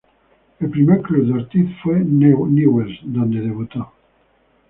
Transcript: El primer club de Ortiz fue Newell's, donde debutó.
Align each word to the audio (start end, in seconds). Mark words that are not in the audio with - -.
El 0.59 0.71
primer 0.71 1.03
club 1.03 1.27
de 1.27 1.33
Ortiz 1.33 1.69
fue 1.83 1.99
Newell's, 1.99 2.97
donde 3.03 3.39
debutó. 3.39 3.91